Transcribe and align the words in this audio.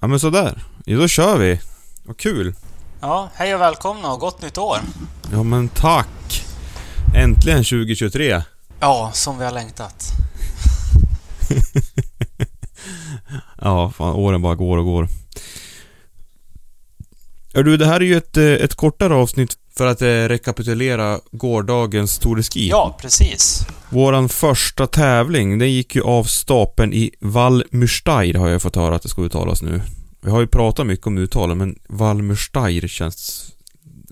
Ja 0.00 0.08
men 0.08 0.20
sådär. 0.20 0.62
Ja, 0.84 0.96
då 0.98 1.08
kör 1.08 1.38
vi. 1.38 1.60
Vad 2.04 2.16
kul. 2.16 2.54
Ja, 3.00 3.30
hej 3.34 3.54
och 3.54 3.60
välkomna 3.60 4.12
och 4.12 4.20
gott 4.20 4.42
nytt 4.42 4.58
år. 4.58 4.78
Ja 5.32 5.42
men 5.42 5.68
tack. 5.68 6.44
Äntligen 7.16 7.58
2023. 7.64 8.42
Ja, 8.80 9.10
som 9.14 9.38
vi 9.38 9.44
har 9.44 9.52
längtat. 9.52 10.04
Ja, 13.60 13.90
fan 13.90 14.12
åren 14.14 14.42
bara 14.42 14.54
går 14.54 14.78
och 14.78 14.84
går. 14.84 15.08
Ja, 17.52 17.62
du, 17.62 17.76
det 17.76 17.86
här 17.86 18.00
är 18.00 18.04
ju 18.04 18.16
ett, 18.16 18.36
eh, 18.36 18.44
ett 18.44 18.74
kortare 18.74 19.14
avsnitt 19.14 19.56
för 19.78 19.86
att 19.86 20.02
eh, 20.02 20.06
rekapitulera 20.06 21.20
gårdagens 21.30 22.18
Tour 22.18 22.36
de 22.36 22.42
Ski. 22.42 22.68
Ja, 22.68 22.96
precis. 23.00 23.66
Våran 23.88 24.28
första 24.28 24.86
tävling, 24.86 25.58
den 25.58 25.72
gick 25.72 25.94
ju 25.94 26.02
av 26.02 26.24
stapeln 26.24 26.92
i 26.92 27.10
Valmürsteir 27.20 28.38
har 28.38 28.48
jag 28.48 28.62
fått 28.62 28.76
höra 28.76 28.96
att 28.96 29.02
det 29.02 29.08
ska 29.08 29.22
uttalas 29.22 29.62
nu. 29.62 29.82
Vi 30.20 30.30
har 30.30 30.40
ju 30.40 30.46
pratat 30.46 30.86
mycket 30.86 31.06
om 31.06 31.18
uttalen 31.18 31.58
men 31.58 31.78
Valmürsteir 31.88 32.86
känns... 32.86 33.44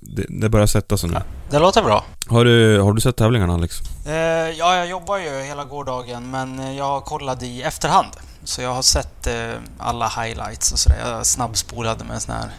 Det, 0.00 0.26
det 0.28 0.48
börjar 0.48 0.66
sätta 0.66 0.96
sig 0.96 1.10
nu. 1.10 1.16
Det 1.50 1.58
låter 1.58 1.82
bra. 1.82 2.04
Har 2.26 2.44
du, 2.44 2.80
har 2.80 2.92
du 2.92 3.00
sett 3.00 3.16
tävlingarna 3.16 3.54
Alex? 3.54 3.80
Eh, 4.06 4.14
ja, 4.58 4.76
jag 4.76 4.88
jobbar 4.88 5.18
ju 5.18 5.42
hela 5.42 5.64
gårdagen 5.64 6.30
men 6.30 6.76
jag 6.76 7.04
kollade 7.04 7.46
i 7.46 7.62
efterhand. 7.62 8.08
Så 8.44 8.62
jag 8.62 8.74
har 8.74 8.82
sett 8.82 9.26
eh, 9.26 9.34
alla 9.78 10.08
highlights 10.08 10.72
och 10.72 10.78
sådär. 10.78 10.98
Jag 11.10 11.26
snabbspolade 11.26 12.04
med 12.04 12.14
en 12.14 12.20
sån 12.20 12.34
här 12.34 12.50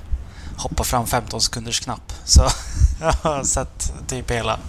hoppa 0.58 0.84
fram 0.84 1.08
15 1.08 1.42
sekunders 1.42 1.80
knapp. 1.80 2.14
Så 2.26 2.42
jag 3.02 3.14
har 3.14 3.44
sett 3.44 3.94
typ 4.08 4.32
hela 4.32 4.60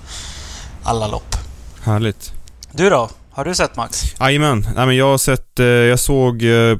alla 0.82 1.08
lopp. 1.08 1.36
Härligt. 1.82 2.32
Du 2.72 2.90
då? 2.90 3.10
Har 3.30 3.44
du 3.44 3.54
sett 3.54 3.76
Max? 3.76 4.14
Jajamän. 4.20 4.66
Nej 4.74 4.86
men 4.86 4.96
jag 4.96 5.10
har 5.10 5.18
sett, 5.18 5.60
eh, 5.60 5.66
jag 5.66 6.00
såg 6.00 6.42
eh, 6.42 6.78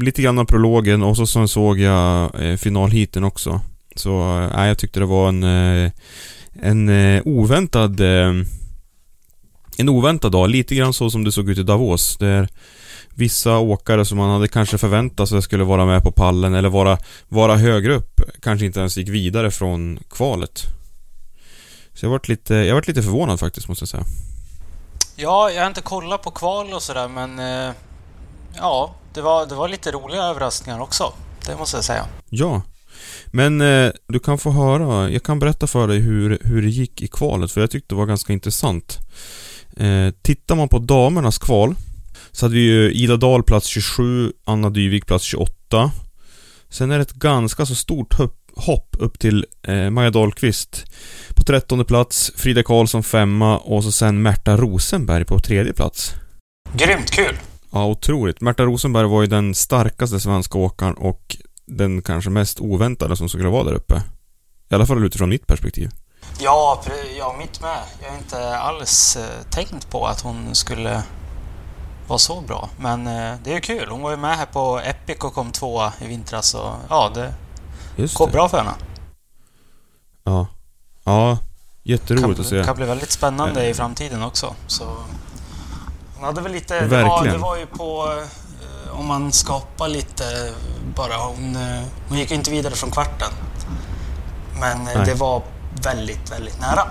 lite 0.00 0.22
grann 0.22 0.38
av 0.38 0.44
prologen 0.44 1.02
och 1.02 1.16
så, 1.16 1.26
så 1.26 1.48
såg 1.48 1.78
jag 1.78 2.30
eh, 2.44 2.56
finalheaten 2.56 3.24
också. 3.24 3.60
Så, 3.96 4.40
nej 4.56 4.68
jag 4.68 4.78
tyckte 4.78 5.00
det 5.00 5.06
var 5.06 5.28
en, 5.28 5.42
en 6.62 6.90
oväntad, 7.24 8.00
en 9.76 9.88
oväntad 9.88 10.32
dag. 10.32 10.50
Lite 10.50 10.74
grann 10.74 10.92
så 10.92 11.10
som 11.10 11.24
det 11.24 11.32
såg 11.32 11.50
ut 11.50 11.58
i 11.58 11.62
Davos. 11.62 12.16
Där 12.16 12.48
vissa 13.14 13.58
åkare 13.58 14.04
som 14.04 14.18
man 14.18 14.30
hade 14.30 14.48
kanske 14.48 14.78
förväntat 14.78 15.28
sig 15.28 15.42
skulle 15.42 15.64
vara 15.64 15.86
med 15.86 16.02
på 16.02 16.12
pallen 16.12 16.54
eller 16.54 16.68
vara, 16.68 16.98
vara 17.28 17.56
högre 17.56 17.94
upp 17.94 18.20
kanske 18.42 18.66
inte 18.66 18.80
ens 18.80 18.96
gick 18.96 19.08
vidare 19.08 19.50
från 19.50 19.98
kvalet. 20.10 20.62
Så 21.94 22.06
jag 22.06 22.10
varit 22.10 22.28
lite, 22.28 22.54
jag 22.54 22.74
varit 22.74 22.88
lite 22.88 23.02
förvånad 23.02 23.40
faktiskt 23.40 23.68
måste 23.68 23.82
jag 23.82 23.88
säga. 23.88 24.04
Ja, 25.16 25.50
jag 25.50 25.62
har 25.62 25.66
inte 25.66 25.80
kollat 25.80 26.22
på 26.22 26.30
kval 26.30 26.72
och 26.72 26.82
sådär 26.82 27.08
men... 27.08 27.38
Eh, 27.38 27.74
ja, 28.56 28.94
det 29.14 29.20
var, 29.20 29.46
det 29.46 29.54
var 29.54 29.68
lite 29.68 29.90
roliga 29.90 30.22
överraskningar 30.22 30.80
också. 30.80 31.12
Det 31.46 31.56
måste 31.56 31.76
jag 31.76 31.84
säga. 31.84 32.06
Ja. 32.28 32.62
Men 33.26 33.60
eh, 33.60 33.90
du 34.08 34.18
kan 34.18 34.38
få 34.38 34.50
höra, 34.50 35.10
jag 35.10 35.22
kan 35.22 35.38
berätta 35.38 35.66
för 35.66 35.88
dig 35.88 35.98
hur, 35.98 36.38
hur 36.44 36.62
det 36.62 36.68
gick 36.68 37.02
i 37.02 37.08
kvalet 37.08 37.52
för 37.52 37.60
jag 37.60 37.70
tyckte 37.70 37.94
det 37.94 37.98
var 37.98 38.06
ganska 38.06 38.32
intressant. 38.32 38.98
Eh, 39.76 40.10
tittar 40.22 40.54
man 40.54 40.68
på 40.68 40.78
damernas 40.78 41.38
kval 41.38 41.74
så 42.32 42.46
hade 42.46 42.54
vi 42.54 42.60
ju 42.60 42.92
Ida 42.92 43.16
Dahl 43.16 43.42
plats 43.42 43.66
27, 43.66 44.32
Anna 44.44 44.70
Dyvik 44.70 45.06
plats 45.06 45.24
28. 45.24 45.92
Sen 46.68 46.90
är 46.90 46.98
det 46.98 47.02
ett 47.02 47.12
ganska 47.12 47.66
så 47.66 47.74
stort 47.74 48.14
hopp, 48.56 48.96
upp 48.98 49.18
till 49.18 49.46
eh, 49.62 49.90
Maja 49.90 50.10
Dahlqvist 50.10 50.84
på 51.36 51.42
trettonde 51.42 51.84
plats, 51.84 52.32
Frida 52.36 52.62
Karlsson 52.62 53.02
femma 53.02 53.58
och 53.58 53.84
så 53.84 53.92
sen 53.92 54.22
Märta 54.22 54.56
Rosenberg 54.56 55.24
på 55.24 55.38
tredje 55.38 55.72
plats. 55.72 56.14
Grymt 56.72 57.10
kul! 57.10 57.38
Ja, 57.72 57.86
otroligt. 57.86 58.40
Märta 58.40 58.62
Rosenberg 58.62 59.06
var 59.06 59.20
ju 59.20 59.26
den 59.26 59.54
starkaste 59.54 60.20
svenska 60.20 60.58
åkaren 60.58 60.94
och 60.94 61.36
den 61.66 62.02
kanske 62.02 62.30
mest 62.30 62.60
oväntade 62.60 63.16
som 63.16 63.28
skulle 63.28 63.48
vara 63.48 63.64
där 63.64 63.74
uppe. 63.74 64.02
I 64.70 64.74
alla 64.74 64.86
fall 64.86 65.04
utifrån 65.04 65.28
mitt 65.28 65.46
perspektiv. 65.46 65.90
Ja, 66.40 66.82
ja, 67.18 67.36
mitt 67.38 67.60
med. 67.60 67.80
Jag 68.02 68.10
har 68.10 68.18
inte 68.18 68.56
alls 68.56 69.16
eh, 69.16 69.42
tänkt 69.50 69.90
på 69.90 70.06
att 70.06 70.20
hon 70.20 70.54
skulle 70.54 71.02
vara 72.10 72.18
så 72.18 72.40
bra. 72.40 72.68
Men 72.78 73.06
eh, 73.06 73.34
det 73.44 73.54
är 73.54 73.60
kul. 73.60 73.88
Hon 73.90 74.02
var 74.02 74.10
ju 74.10 74.16
med 74.16 74.36
här 74.36 74.46
på 74.46 74.78
Epic 74.84 75.18
och 75.20 75.34
kom 75.34 75.52
tvåa 75.52 75.92
i 76.00 76.06
vintras 76.06 76.54
och 76.54 76.72
ja, 76.88 77.10
det 77.14 77.34
Just 77.96 78.14
går 78.18 78.26
det. 78.26 78.32
bra 78.32 78.48
för 78.48 78.58
henne. 78.58 78.72
Ja. 80.24 80.46
Ja, 81.04 81.38
jätteroligt 81.82 82.40
att 82.40 82.46
se. 82.46 82.56
kan, 82.56 82.64
kan 82.64 82.76
bli 82.76 82.86
väldigt 82.86 83.10
spännande 83.10 83.68
i 83.68 83.74
framtiden 83.74 84.22
också. 84.22 84.54
Så 84.66 84.84
hon 86.16 86.24
hade 86.24 86.40
väl 86.40 86.52
lite... 86.52 86.80
Det 86.80 86.86
var, 86.86 87.02
Verkligen. 87.02 87.36
det 87.36 87.42
var 87.42 87.56
ju 87.56 87.66
på... 87.66 88.12
eh, 88.92 88.98
Om 89.00 89.06
man 89.06 89.32
skapar 89.32 89.88
lite 89.88 90.24
bara. 90.96 91.16
Hon, 91.16 91.56
eh, 91.56 91.82
hon 92.08 92.18
gick 92.18 92.30
ju 92.30 92.36
inte 92.36 92.50
vidare 92.50 92.74
från 92.74 92.90
kvarten. 92.90 93.30
Men 94.60 94.78
eh, 94.86 94.92
Nej. 94.96 95.06
det 95.06 95.14
var 95.14 95.42
väldigt, 95.82 96.32
väldigt 96.32 96.60
nära. 96.60 96.82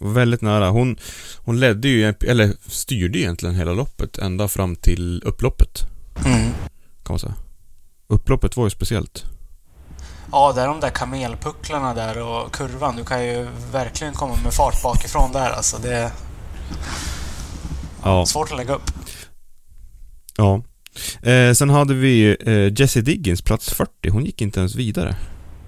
Väldigt 0.00 0.40
nära. 0.42 0.68
Hon, 0.70 0.96
hon 1.36 1.60
ledde 1.60 1.88
ju, 1.88 2.14
eller 2.26 2.52
styrde 2.70 3.18
egentligen 3.18 3.54
hela 3.54 3.72
loppet 3.72 4.18
ända 4.18 4.48
fram 4.48 4.76
till 4.76 5.22
upploppet. 5.26 5.82
Mm. 6.26 6.50
Kan 7.02 7.12
man 7.12 7.18
säga. 7.18 7.34
Upploppet 8.08 8.56
var 8.56 8.64
ju 8.64 8.70
speciellt. 8.70 9.24
Ja, 10.32 10.52
det 10.52 10.60
är 10.62 10.66
de 10.66 10.80
där 10.80 10.90
kamelpucklarna 10.90 11.94
där 11.94 12.22
och 12.22 12.52
kurvan. 12.52 12.96
Du 12.96 13.04
kan 13.04 13.26
ju 13.26 13.48
verkligen 13.72 14.12
komma 14.14 14.36
med 14.44 14.52
fart 14.54 14.82
bakifrån 14.82 15.32
där 15.32 15.50
alltså. 15.50 15.78
Det 15.82 15.94
är 15.96 16.10
Ja. 18.04 18.26
svårt 18.26 18.50
att 18.50 18.56
lägga 18.56 18.74
upp. 18.74 18.90
Ja. 20.36 20.62
Eh, 21.30 21.52
sen 21.52 21.70
hade 21.70 21.94
vi 21.94 22.36
eh, 22.40 22.80
Jessie 22.80 23.02
Diggins, 23.02 23.42
plats 23.42 23.70
40. 23.74 24.08
Hon 24.10 24.24
gick 24.24 24.40
inte 24.40 24.60
ens 24.60 24.74
vidare. 24.74 25.16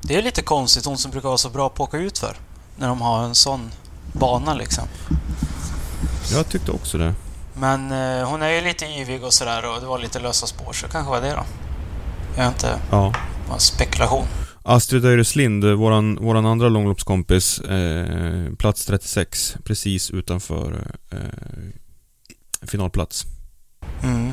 Det 0.02 0.16
är 0.16 0.22
lite 0.22 0.42
konstigt, 0.42 0.84
hon 0.84 0.98
som 0.98 1.10
brukar 1.10 1.28
vara 1.28 1.38
så 1.38 1.48
bra 1.50 1.68
på 1.68 1.82
att 1.84 1.88
åka 1.88 1.98
ut 1.98 2.18
för 2.18 2.36
När 2.76 2.88
de 2.88 3.00
har 3.00 3.24
en 3.24 3.34
sån 3.34 3.70
bana 4.12 4.54
liksom. 4.54 4.84
Jag 6.32 6.48
tyckte 6.48 6.70
också 6.72 6.98
det. 6.98 7.14
Men 7.54 7.92
eh, 7.92 8.28
hon 8.28 8.42
är 8.42 8.48
ju 8.50 8.60
lite 8.60 8.84
yvig 8.86 9.24
och 9.24 9.32
sådär 9.32 9.74
och 9.74 9.80
det 9.80 9.86
var 9.86 9.98
lite 9.98 10.20
lösa 10.20 10.46
spår 10.46 10.72
så 10.72 10.88
kanske 10.88 11.10
var 11.10 11.20
det 11.20 11.30
då. 11.30 11.44
Jag 12.36 12.42
har 12.44 12.48
inte... 12.50 12.78
Ja. 12.90 13.12
Bara 13.48 13.58
spekulation. 13.58 14.24
Astrid 14.62 15.04
Öreslind, 15.04 15.64
våran, 15.64 16.16
våran 16.16 16.46
andra 16.46 16.68
långloppskompis, 16.68 17.58
eh, 17.60 18.54
plats 18.58 18.84
36, 18.86 19.56
precis 19.64 20.10
utanför 20.10 20.86
eh, 21.10 21.18
finalplats. 22.66 23.24
Mm. 24.02 24.32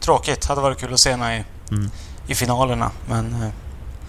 Tråkigt. 0.00 0.44
Hade 0.44 0.60
varit 0.60 0.78
kul 0.78 0.92
att 0.94 1.00
se 1.00 1.10
henne 1.10 1.36
i, 1.38 1.44
Mm. 1.70 1.90
i 2.26 2.34
finalerna. 2.34 2.90
Men 3.08 3.32
eh, 3.42 3.48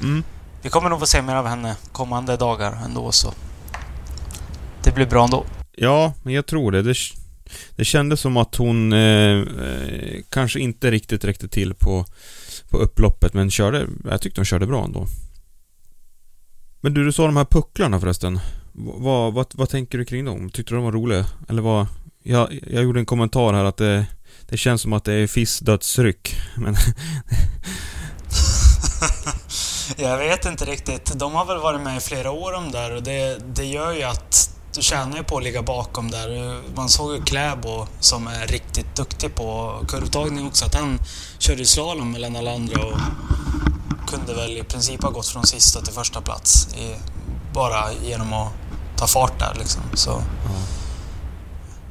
Mm. 0.02 0.24
vi 0.62 0.70
kommer 0.70 0.90
nog 0.90 1.00
få 1.00 1.06
se 1.06 1.22
mer 1.22 1.36
av 1.36 1.48
henne 1.48 1.76
kommande 1.92 2.38
dagar 2.38 2.78
ändå 2.86 3.12
så. 3.12 3.34
Det 4.84 4.92
blir 4.92 5.06
bra 5.06 5.24
ändå. 5.24 5.46
Ja, 5.72 6.14
men 6.24 6.34
jag 6.34 6.46
tror 6.46 6.72
det. 6.72 6.82
Det, 6.82 6.96
det 7.76 7.86
kändes 7.86 8.20
som 8.20 8.38
att 8.38 8.56
hon 8.56 8.94
eh, 8.94 9.40
eh, 9.40 10.22
kanske 10.30 10.60
inte 10.60 10.92
riktigt 10.92 11.26
räckte 11.26 11.48
till 11.48 11.74
på, 11.74 12.06
på 12.70 12.78
upploppet, 12.78 13.34
men 13.34 13.52
körde, 13.52 13.88
jag 14.10 14.22
tyckte 14.22 14.40
hon 14.40 14.46
körde 14.46 14.66
bra 14.66 14.84
ändå. 14.84 15.08
Men 16.82 16.94
du, 16.94 17.06
du 17.06 17.12
sa 17.12 17.26
de 17.26 17.38
här 17.38 17.46
pucklarna 17.46 18.00
förresten. 18.00 18.40
Vad, 18.74 19.34
vad, 19.34 19.48
vad 19.54 19.70
tänker 19.70 19.98
du 19.98 20.06
kring 20.06 20.26
dem? 20.26 20.50
Tyckte 20.50 20.74
du 20.74 20.76
de 20.76 20.84
var 20.86 20.92
roliga? 20.92 21.26
Eller 21.50 21.62
vad? 21.62 21.88
Jag, 22.24 22.60
jag 22.68 22.84
gjorde 22.84 23.00
en 23.00 23.06
kommentar 23.06 23.54
här 23.54 23.64
att 23.64 23.78
det, 23.78 24.06
det 24.50 24.58
känns 24.58 24.82
som 24.82 24.94
att 24.94 25.04
det 25.04 25.14
är 25.14 25.28
fiskdödsryck. 25.28 26.36
Men 26.58 26.76
Jag 29.98 30.18
vet 30.18 30.46
inte 30.46 30.66
riktigt. 30.66 31.20
De 31.20 31.34
har 31.34 31.46
väl 31.46 31.60
varit 31.60 31.82
med 31.82 31.98
i 31.98 32.00
flera 32.00 32.32
år 32.32 32.52
de 32.52 32.72
där 32.72 32.96
och 32.96 33.04
det, 33.04 33.38
det 33.56 33.66
gör 33.66 33.92
ju 33.92 34.04
att 34.04 34.53
du 34.74 34.81
tjänar 34.81 35.18
ju 35.18 35.24
på 35.24 35.38
att 35.38 35.44
ligga 35.44 35.62
bakom 35.62 36.12
där. 36.12 36.62
Man 36.75 36.90
såg 36.90 37.14
ju 37.14 37.22
Kläbo 37.22 37.88
som 38.00 38.28
är 38.28 38.48
riktigt 38.48 38.96
duktig 38.96 39.36
på 39.36 39.80
kurvtagning 39.88 40.48
också, 40.48 40.66
att 40.66 40.75
han 40.75 41.00
körde 41.40 41.66
slalom 41.66 42.12
mellan 42.12 42.36
alla 42.36 42.54
andra 42.54 42.86
och 42.86 42.98
kunde 44.08 44.34
väl 44.34 44.58
i 44.58 44.64
princip 44.64 45.04
ha 45.04 45.10
gått 45.10 45.28
från 45.28 45.46
sista 45.46 45.81
till 45.81 45.94
första 45.94 46.22
plats 46.22 46.68
i, 46.75 46.96
bara 47.54 47.94
genom 47.94 48.34
att 48.34 48.52
ta 48.98 49.08
fart 49.08 49.40
där 49.40 49.56
liksom. 49.60 49.81
Så. 49.94 50.24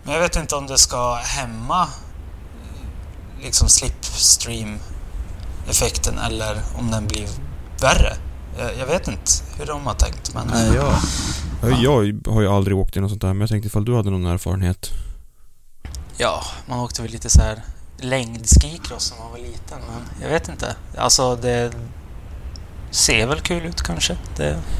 Men 0.05 0.14
jag 0.14 0.20
vet 0.20 0.37
inte 0.37 0.56
om 0.56 0.67
det 0.67 0.79
ska 0.79 1.14
hämma 1.14 1.88
liksom 3.43 3.69
slipstream-effekten 3.69 6.19
eller 6.19 6.62
om 6.79 6.90
den 6.90 7.06
blir 7.06 7.29
värre. 7.81 8.17
Jag, 8.58 8.79
jag 8.79 8.87
vet 8.87 9.08
inte 9.08 9.32
hur 9.58 9.67
de 9.67 9.87
har 9.87 9.94
tänkt 9.94 10.34
men... 10.34 10.46
Nej, 10.46 10.75
jag, 11.70 11.82
jag 11.82 12.32
har 12.32 12.43
ju 12.43 12.49
aldrig 12.49 12.76
åkt 12.76 12.97
i 12.97 13.00
något 13.00 13.11
sånt 13.11 13.23
där, 13.23 13.29
men 13.29 13.41
jag 13.41 13.50
tänkte 13.50 13.67
ifall 13.67 13.85
du 13.85 13.94
hade 13.94 14.11
någon 14.11 14.26
erfarenhet. 14.26 14.91
Ja, 16.17 16.43
man 16.67 16.81
åkte 16.81 17.03
väl 17.03 17.11
lite 17.11 17.31
så 17.31 17.41
här 17.41 17.62
längdskikross 17.99 19.12
när 19.12 19.25
man 19.25 19.32
var 19.32 19.38
liten 19.38 19.79
men 19.91 20.23
jag 20.23 20.29
vet 20.29 20.49
inte. 20.49 20.76
Alltså 20.97 21.37
det 21.37 21.73
ser 22.91 23.26
väl 23.26 23.41
kul 23.41 23.67
ut 23.67 23.82
kanske. 23.82 24.17
Det... 24.37 24.62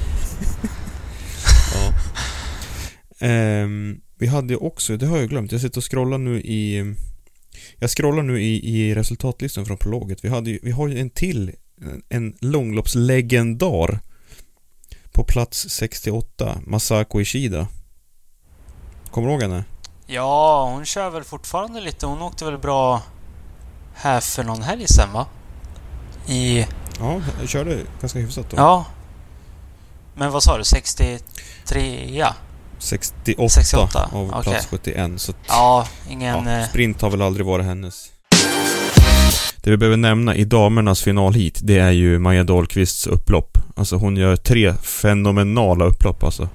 Ja. 1.75 1.93
Ehm, 3.27 4.01
vi 4.19 4.27
hade 4.27 4.53
ju 4.53 4.57
också, 4.57 4.97
det 4.97 5.07
har 5.07 5.19
jag 5.19 5.29
glömt, 5.29 5.53
jag 5.53 5.61
sitter 5.61 5.79
och 5.79 5.91
scrollar 5.91 6.19
nu 6.19 6.41
i... 6.41 6.95
Jag 7.79 7.91
scrollar 7.91 8.23
nu 8.23 8.43
i, 8.43 8.81
i 8.81 8.95
resultatlistan 8.95 9.67
från 9.67 9.77
prologet. 9.77 10.25
Vi, 10.25 10.29
hade 10.29 10.51
ju, 10.51 10.59
vi 10.63 10.71
har 10.71 10.89
ju 10.89 10.99
en 10.99 11.11
till, 11.11 11.53
en 12.09 12.37
långloppslegendar. 12.41 14.01
På 15.13 15.25
plats 15.25 15.67
68, 15.71 16.59
Masako 16.67 17.21
Ishida. 17.21 17.67
Kommer 19.11 19.29
du 19.29 19.33
ihåg 19.33 19.43
henne? 19.43 19.65
Ja, 20.07 20.65
hon 20.73 20.85
kör 20.85 21.11
väl 21.11 21.25
fortfarande 21.25 21.81
lite. 21.81 22.07
Hon 22.07 22.23
åkte 22.23 22.45
väl 22.45 22.59
bra 22.59 23.03
här 23.95 24.21
för 24.21 24.45
någon 24.45 24.63
helg 24.63 24.87
sen 24.89 25.13
va? 25.13 25.27
I... 26.27 26.67
Ja, 26.99 27.21
jag 27.41 27.49
körde 27.49 27.79
ganska 28.01 28.19
hyfsat 28.19 28.51
då. 28.51 28.57
Ja. 28.57 28.85
Men 30.15 30.33
vad 30.33 30.43
sa 30.43 30.59
du? 30.59 30.65
63? 30.65 32.17
Ja. 32.19 32.35
68, 32.79 33.49
68, 33.49 34.11
av 34.13 34.29
okej. 34.29 34.43
plats 34.43 34.67
71. 34.67 35.11
Så 35.21 35.33
Ja, 35.49 35.87
ingen... 36.11 36.47
ja, 36.47 36.59
eh, 36.61 36.69
sprint 36.69 37.03
har 37.03 37.11
väl 37.11 37.23
aldrig 37.23 37.47
varit 37.47 37.67
hennes. 37.67 38.13
Det 39.57 39.71
vi 39.71 39.77
behöver 39.77 39.97
nämna 39.97 40.35
i 40.35 40.45
damernas 40.45 41.03
final 41.03 41.35
hit, 41.35 41.61
det 41.63 41.79
är 41.79 41.91
ju 41.91 42.19
Maja 42.19 42.45
Dahlqvists 42.45 43.07
upplopp. 43.07 43.59
Alltså 43.75 43.97
hon 43.97 44.17
gör 44.17 44.37
tre 44.37 44.75
fenomenala 44.75 45.85
upplopp 45.85 46.23
alltså. 46.23 46.49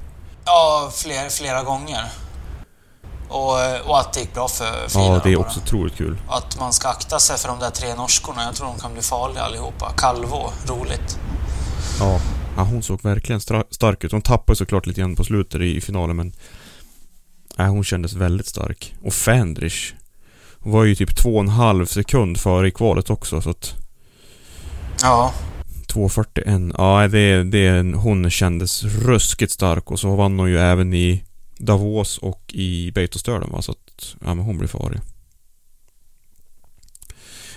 Ja, 0.46 0.92
fler, 0.94 1.30
flera 1.30 1.64
gånger. 1.64 2.02
Och, 3.30 3.90
och 3.90 4.00
att 4.00 4.14
det 4.14 4.20
gick 4.20 4.34
bra 4.34 4.48
för 4.48 4.90
Frida. 4.90 5.06
Ja, 5.06 5.22
det 5.24 5.32
är 5.32 5.36
bara. 5.36 5.46
också 5.46 5.60
otroligt 5.60 5.96
kul. 5.96 6.18
Att 6.28 6.60
man 6.60 6.74
ska 6.74 6.88
akta 6.88 7.20
sig 7.20 7.38
för 7.38 7.48
de 7.48 7.60
där 7.60 7.70
tre 7.70 7.96
norskorna. 7.96 8.44
Jag 8.44 8.56
tror 8.56 8.68
de 8.68 8.80
kan 8.80 8.94
bli 8.94 9.02
farliga 9.02 9.42
allihopa. 9.42 9.94
Calvo, 9.98 10.52
roligt. 10.68 11.20
Ja. 12.00 12.20
ja 12.58 12.64
hon 12.64 12.84
såg 12.84 13.04
verkligen 13.04 13.42
stark 13.72 14.04
ut. 14.04 14.12
Hon 14.12 14.22
tappade 14.22 14.58
såklart 14.58 14.86
lite 14.86 15.02
grann 15.02 15.16
på 15.16 15.24
slutet 15.24 15.62
i, 15.62 15.78
i 15.78 15.82
finalen 15.82 16.16
men... 16.16 16.34
Nej, 17.56 17.68
hon 17.68 17.84
kändes 17.84 18.14
väldigt 18.14 18.48
stark. 18.48 18.96
Och 19.04 19.14
Fendrich. 19.14 19.94
Hon 20.60 20.72
var 20.72 20.84
ju 20.84 20.96
typ 20.96 21.16
två 21.16 21.36
och 21.36 21.42
en 21.42 21.50
halv 21.50 21.86
sekund 21.86 22.40
före 22.40 22.68
i 22.68 22.72
kvalet 22.72 23.10
också 23.10 23.42
så 23.42 23.50
att... 23.50 23.76
Ja, 25.02 25.34
2.41. 25.98 26.74
Ja, 26.78 27.08
det, 27.08 27.44
det, 27.44 27.96
hon 27.96 28.30
kändes 28.30 28.84
ruskigt 28.84 29.52
stark 29.52 29.92
och 29.92 30.00
så 30.00 30.16
vann 30.16 30.40
hon 30.40 30.50
ju 30.50 30.58
även 30.58 30.94
i 30.94 31.24
Davos 31.58 32.18
och 32.18 32.54
i 32.54 32.92
Beitostölen 32.92 33.50
va, 33.52 33.62
så 33.62 33.72
att, 33.72 34.16
ja 34.26 34.36
men 34.36 34.46
hon 34.46 34.58
blir 34.58 34.68
farlig. 34.68 35.00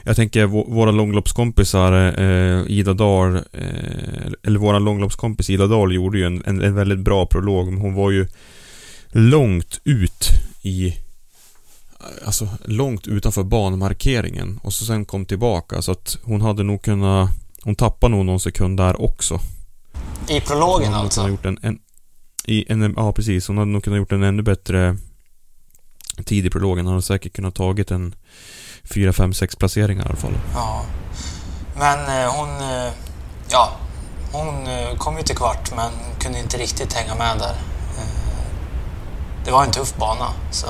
Jag 0.03 0.17
tänker 0.17 0.47
våra 0.47 0.91
långloppskompisar 0.91 2.21
eh, 2.21 2.65
Ida 2.67 2.95
Dahl, 2.95 3.37
eh, 3.37 4.33
eller 4.43 4.59
våra 4.59 4.79
långloppskompis 4.79 5.51
Ida 5.51 5.67
Dahl 5.67 5.95
gjorde 5.95 6.19
ju 6.19 6.25
en, 6.25 6.43
en, 6.47 6.63
en 6.63 6.75
väldigt 6.75 6.99
bra 6.99 7.27
prolog, 7.27 7.73
men 7.73 7.81
hon 7.81 7.95
var 7.95 8.11
ju 8.11 8.27
långt 9.09 9.81
ut 9.85 10.29
i 10.63 10.97
Alltså 12.25 12.49
långt 12.65 13.07
utanför 13.07 13.43
banmarkeringen 13.43 14.61
och 14.63 14.73
så 14.73 14.85
sen 14.85 15.05
kom 15.05 15.25
tillbaka 15.25 15.83
så 15.83 15.93
att 15.93 16.19
hon 16.23 16.41
hade 16.41 16.63
nog 16.63 16.83
kunnat 16.83 17.31
hon 17.65 17.75
tappade 17.75 18.15
nog 18.15 18.25
någon 18.25 18.41
sekund 18.41 18.77
där 18.77 19.03
också. 19.03 19.41
i 20.29 20.41
prologen 20.41 20.95
alltså. 20.95 21.29
gjort 21.29 21.47
en, 21.47 21.59
en, 21.63 21.79
i 22.45 22.73
en, 22.73 22.95
ja 22.97 23.13
precis, 23.13 23.49
hon 23.49 23.59
hade 23.59 23.71
nog 23.71 23.85
kunnat 23.85 23.99
gjort 23.99 24.13
en 24.13 24.23
ännu 24.23 24.43
bättre 24.43 24.97
tid 26.25 26.47
i 26.47 26.51
prologen. 26.51 26.87
Hon 26.87 26.93
hade 26.93 27.03
säkert 27.03 27.33
kunnat 27.33 27.55
tagit 27.55 27.91
en 27.91 28.15
4, 28.85 29.13
5, 29.13 29.35
6 29.35 29.57
placeringar 29.57 30.05
i 30.05 30.09
alla 30.09 30.17
fall. 30.17 30.35
Ja. 30.55 30.85
Men 31.79 32.23
eh, 32.23 32.33
hon... 32.33 32.49
Eh, 32.49 32.93
ja, 33.51 33.73
hon 34.33 34.67
eh, 34.67 34.97
kom 34.97 35.17
ju 35.17 35.23
till 35.23 35.37
kvart 35.37 35.73
men 35.77 35.93
kunde 36.19 36.39
inte 36.39 36.57
riktigt 36.57 36.93
hänga 36.93 37.15
med 37.15 37.39
där. 37.39 37.55
Eh, 37.99 38.45
det 39.45 39.51
var 39.51 39.65
en 39.65 39.71
tuff 39.71 39.97
bana 39.97 40.27
så 40.51 40.67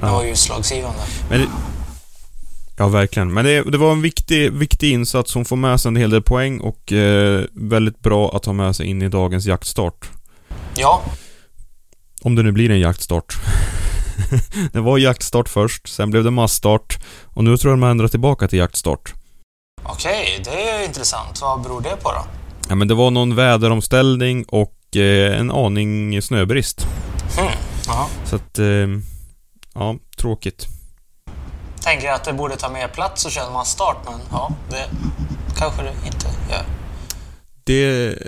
det 0.00 0.06
var 0.06 0.24
ju 0.24 0.30
utslagsgivande. 0.30 1.00
Men 1.28 1.40
det, 1.40 1.46
ja, 2.82 2.88
verkligen. 2.88 3.32
Men 3.32 3.44
det, 3.44 3.62
det 3.62 3.78
var 3.78 3.92
en 3.92 4.02
viktig, 4.02 4.52
viktig 4.52 4.92
insats. 4.92 5.34
Hon 5.34 5.44
får 5.44 5.56
med 5.56 5.80
sig 5.80 5.88
en 5.88 5.96
hel 5.96 6.10
del 6.10 6.22
poäng 6.22 6.60
och 6.60 6.92
eh, 6.92 7.44
väldigt 7.52 8.00
bra 8.00 8.36
att 8.36 8.44
ha 8.44 8.52
med 8.52 8.76
sig 8.76 8.86
in 8.86 9.02
i 9.02 9.08
dagens 9.08 9.46
jaktstart. 9.46 10.10
Ja, 10.74 11.02
Om 12.22 12.34
det 12.34 12.42
nu 12.42 12.52
blir 12.52 12.70
en 12.70 12.80
jaktstart. 12.80 13.36
det 14.72 14.80
var 14.80 14.98
jaktstart 14.98 15.48
först, 15.48 15.88
sen 15.88 16.10
blev 16.10 16.24
det 16.24 16.30
massstart 16.30 16.98
och 17.24 17.44
nu 17.44 17.56
tror 17.56 17.70
jag 17.70 17.78
de 17.78 17.82
har 17.82 17.90
ändrat 17.90 18.10
tillbaka 18.10 18.48
till 18.48 18.58
jaktstart. 18.58 19.14
okej, 19.82 20.40
det 20.44 20.70
är 20.70 20.84
intressant. 20.84 21.40
Vad 21.40 21.62
beror 21.62 21.80
det 21.80 21.96
på 22.02 22.12
då? 22.12 22.24
Ja 22.68 22.74
men 22.74 22.88
det 22.88 22.94
var 22.94 23.10
någon 23.10 23.34
väderomställning 23.34 24.44
och 24.48 24.96
eh, 24.96 25.40
en 25.40 25.50
aning 25.50 26.22
snöbrist. 26.22 26.86
Ja. 27.86 28.08
Så 28.24 28.36
att, 28.36 28.58
eh, 28.58 28.88
ja, 29.74 29.96
tråkigt. 30.16 30.81
Tänker 31.82 32.10
att 32.10 32.24
det 32.24 32.32
borde 32.32 32.56
ta 32.56 32.68
mer 32.68 32.88
plats 32.88 33.24
och 33.24 33.30
köra 33.30 33.50
man 33.50 33.64
start 33.64 33.96
men 34.04 34.20
ja, 34.30 34.52
det 34.70 34.86
kanske 35.56 35.82
det 35.82 35.92
inte 36.06 36.26
gör. 36.50 36.64
Det, 37.64 38.18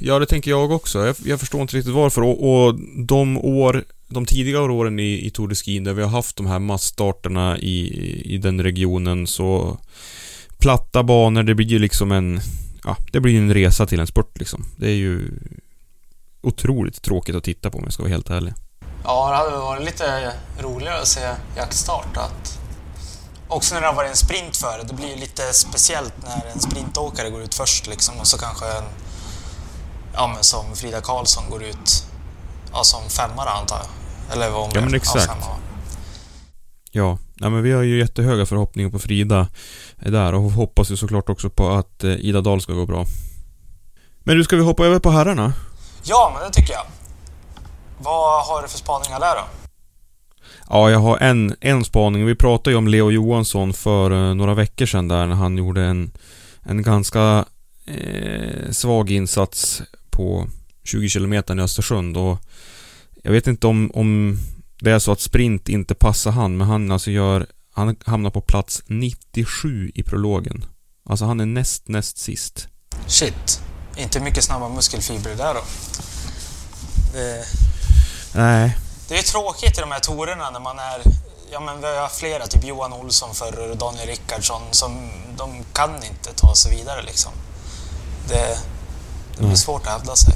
ja 0.00 0.18
det 0.18 0.26
tänker 0.26 0.50
jag 0.50 0.72
också. 0.72 1.06
Jag, 1.06 1.16
jag 1.24 1.40
förstår 1.40 1.60
inte 1.60 1.76
riktigt 1.76 1.94
varför 1.94 2.22
och, 2.22 2.50
och 2.50 2.74
de 3.06 3.38
år, 3.38 3.84
de 4.08 4.26
tidigare 4.26 4.72
åren 4.72 5.00
i, 5.00 5.26
i 5.26 5.30
Tour 5.30 5.48
de 5.48 5.54
Ski 5.54 5.78
där 5.78 5.92
vi 5.92 6.02
har 6.02 6.10
haft 6.10 6.36
de 6.36 6.46
här 6.46 6.58
massstarterna 6.58 7.58
i, 7.58 8.32
i 8.34 8.38
den 8.38 8.62
regionen 8.62 9.26
så 9.26 9.78
platta 10.58 11.02
banor, 11.02 11.42
det 11.42 11.54
blir 11.54 11.66
ju 11.66 11.78
liksom 11.78 12.12
en, 12.12 12.40
ja, 12.84 12.96
det 13.12 13.20
blir 13.20 13.32
ju 13.32 13.38
en 13.38 13.54
resa 13.54 13.86
till 13.86 14.00
en 14.00 14.06
spurt 14.06 14.38
liksom. 14.38 14.64
Det 14.76 14.86
är 14.86 14.94
ju 14.94 15.30
otroligt 16.42 17.02
tråkigt 17.02 17.34
att 17.34 17.44
titta 17.44 17.70
på 17.70 17.78
om 17.78 17.84
jag 17.84 17.92
ska 17.92 18.02
vara 18.02 18.12
helt 18.12 18.30
ärlig. 18.30 18.54
Ja, 19.04 19.30
det 19.30 19.36
hade 19.36 19.56
varit 19.56 19.84
lite 19.84 20.32
roligare 20.60 21.00
att 21.00 21.08
se 21.08 21.20
jaktstart. 21.56 22.16
Att 22.16 22.60
också 23.54 23.74
när 23.74 23.80
det 23.80 23.86
har 23.86 23.94
varit 23.94 24.10
en 24.10 24.16
sprint 24.16 24.56
före, 24.56 24.82
det 24.82 24.94
blir 24.94 25.08
ju 25.08 25.16
lite 25.16 25.42
speciellt 25.52 26.14
när 26.24 26.52
en 26.52 26.60
sprintåkare 26.60 27.30
går 27.30 27.42
ut 27.42 27.54
först 27.54 27.86
liksom 27.86 28.20
och 28.20 28.26
så 28.26 28.38
kanske 28.38 28.66
en, 28.66 28.84
ja 30.14 30.26
men 30.34 30.42
som 30.44 30.76
Frida 30.76 31.00
Karlsson 31.00 31.50
går 31.50 31.62
ut, 31.62 32.04
ja 32.72 32.84
som 32.84 33.00
femmare 33.10 33.50
antar 33.50 33.76
jag. 33.78 33.86
Eller 34.36 34.50
vad 34.50 34.60
hon 34.60 34.70
Ja, 34.74 34.80
men 34.80 34.94
exakt. 34.94 35.26
femma, 35.26 35.40
va? 35.40 35.56
Ja, 36.90 37.18
nej, 37.34 37.50
men 37.50 37.62
vi 37.62 37.72
har 37.72 37.82
ju 37.82 37.98
jättehöga 37.98 38.46
förhoppningar 38.46 38.90
på 38.90 38.98
Frida 38.98 39.48
där 39.96 40.34
och 40.34 40.42
hoppas 40.42 40.90
ju 40.90 40.96
såklart 40.96 41.28
också 41.28 41.50
på 41.50 41.70
att 41.70 42.04
eh, 42.04 42.10
Ida 42.10 42.40
Dahl 42.40 42.60
ska 42.60 42.72
gå 42.72 42.86
bra. 42.86 43.04
Men 44.24 44.36
du, 44.36 44.44
ska 44.44 44.56
vi 44.56 44.62
hoppa 44.62 44.86
över 44.86 44.98
på 44.98 45.10
herrarna? 45.10 45.52
Ja, 46.02 46.32
men 46.34 46.42
det 46.48 46.54
tycker 46.54 46.72
jag. 46.72 46.84
Vad 47.98 48.46
har 48.46 48.62
du 48.62 48.68
för 48.68 48.78
spaningar 48.78 49.20
där 49.20 49.34
då? 49.34 49.63
Ja, 50.70 50.90
jag 50.90 50.98
har 50.98 51.18
en, 51.18 51.56
en 51.60 51.84
spaning. 51.84 52.26
Vi 52.26 52.34
pratade 52.34 52.70
ju 52.70 52.76
om 52.76 52.88
Leo 52.88 53.10
Johansson 53.10 53.72
för 53.72 54.12
uh, 54.12 54.34
några 54.34 54.54
veckor 54.54 54.86
sedan 54.86 55.08
där 55.08 55.26
när 55.26 55.34
han 55.34 55.58
gjorde 55.58 55.82
en, 55.82 56.10
en 56.62 56.82
ganska 56.82 57.44
eh, 57.86 58.70
svag 58.70 59.10
insats 59.10 59.82
på 60.10 60.48
20 60.84 61.08
km 61.08 61.32
i 61.32 61.62
Östersund 61.62 62.16
och 62.16 62.38
jag 63.22 63.32
vet 63.32 63.46
inte 63.46 63.66
om, 63.66 63.90
om 63.94 64.38
det 64.80 64.90
är 64.90 64.98
så 64.98 65.12
att 65.12 65.20
sprint 65.20 65.68
inte 65.68 65.94
passar 65.94 66.30
han, 66.30 66.56
men 66.56 66.66
han 66.66 66.90
alltså 66.90 67.10
gör, 67.10 67.46
han 67.72 67.96
hamnar 68.04 68.30
på 68.30 68.40
plats 68.40 68.82
97 68.86 69.92
i 69.94 70.02
prologen. 70.02 70.64
Alltså 71.08 71.24
han 71.24 71.40
är 71.40 71.46
näst, 71.46 71.88
näst 71.88 72.18
sist. 72.18 72.68
Shit. 73.06 73.62
Inte 73.96 74.20
mycket 74.20 74.44
snabba 74.44 74.68
muskelfibrer 74.68 75.36
där 75.36 75.54
då. 75.54 75.60
Det... 77.12 77.44
Nej. 78.34 78.76
Det 79.08 79.18
är 79.18 79.22
tråkigt 79.22 79.78
i 79.78 79.80
de 79.80 79.90
här 79.92 80.00
torerna 80.00 80.50
när 80.50 80.60
man 80.60 80.78
är... 80.78 81.02
Ja 81.52 81.60
men 81.60 81.80
vi 81.80 81.86
har 81.86 82.08
flera, 82.08 82.46
typ 82.46 82.64
Johan 82.64 82.92
Olsson 82.92 83.34
förr 83.34 83.70
och 83.70 83.76
Daniel 83.76 84.06
Rickardsson, 84.06 84.62
som 84.70 85.10
de 85.36 85.64
kan 85.72 85.94
inte 85.94 86.32
ta 86.36 86.54
sig 86.54 86.76
vidare 86.76 87.02
liksom. 87.02 87.32
Det, 88.28 88.58
det 89.36 89.46
blir 89.46 89.56
svårt 89.56 89.86
att 89.86 89.92
hävda 89.92 90.16
sig. 90.16 90.34